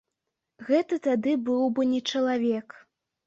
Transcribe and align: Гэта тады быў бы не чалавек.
Гэта 0.69 0.97
тады 1.09 1.35
быў 1.49 1.69
бы 1.79 1.87
не 1.91 2.01
чалавек. 2.13 2.67